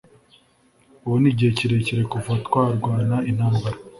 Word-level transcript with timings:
ubu 1.05 1.15
ni 1.21 1.27
igihe 1.31 1.51
kirekire 1.57 2.01
kuva 2.11 2.31
twarwana 2.45 3.15
intambara 3.29 3.77